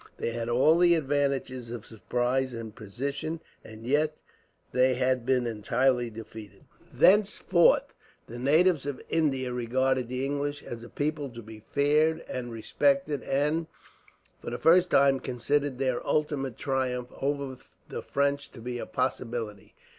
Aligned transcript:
They 0.17 0.31
had 0.31 0.49
all 0.49 0.79
the 0.79 0.95
advantages 0.95 1.69
of 1.69 1.85
surprise 1.85 2.55
and 2.55 2.75
position; 2.75 3.39
and 3.63 3.85
yet, 3.85 4.17
they 4.71 4.95
had 4.95 5.27
been 5.27 5.45
entirely 5.45 6.09
defeated. 6.09 6.63
Thenceforth 6.91 7.93
the 8.25 8.39
natives 8.39 8.87
of 8.87 8.99
India 9.09 9.53
regarded 9.53 10.07
the 10.09 10.25
English 10.25 10.63
as 10.63 10.81
a 10.81 10.89
people 10.89 11.29
to 11.29 11.43
be 11.43 11.59
feared 11.69 12.21
and 12.27 12.51
respected; 12.51 13.21
and, 13.21 13.67
for 14.41 14.49
the 14.49 14.57
first 14.57 14.89
time, 14.89 15.19
considered 15.19 15.77
their 15.77 16.03
ultimate 16.03 16.57
triumph 16.57 17.09
over 17.21 17.57
the 17.87 18.01
French 18.01 18.49
to 18.53 18.59
be 18.59 18.79
a 18.79 18.87
possibility. 18.87 19.75